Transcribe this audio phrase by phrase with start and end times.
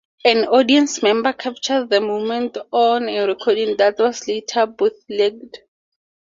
[0.25, 5.57] An audience member captured the moment on a recording that was later bootlegged.